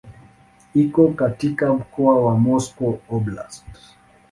Iko 0.75 1.07
katika 1.07 1.73
mkoa 1.73 2.21
wa 2.25 2.37
Moscow 2.37 2.99
Oblast. 3.09 3.65